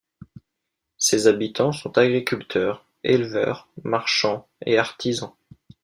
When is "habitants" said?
1.27-1.71